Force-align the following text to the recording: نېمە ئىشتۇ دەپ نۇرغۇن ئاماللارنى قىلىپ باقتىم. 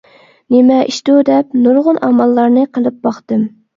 نېمە 0.53 0.77
ئىشتۇ 0.93 1.17
دەپ 1.29 1.53
نۇرغۇن 1.67 2.01
ئاماللارنى 2.09 2.65
قىلىپ 2.79 2.99
باقتىم. 3.09 3.45